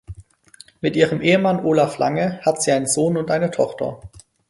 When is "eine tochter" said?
3.29-3.99